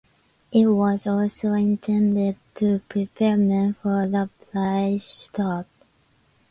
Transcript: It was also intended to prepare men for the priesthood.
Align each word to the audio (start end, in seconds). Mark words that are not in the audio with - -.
It 0.51 0.65
was 0.65 1.05
also 1.05 1.53
intended 1.53 2.35
to 2.55 2.79
prepare 2.89 3.37
men 3.37 3.75
for 3.75 4.07
the 4.07 4.31
priesthood. 4.49 5.67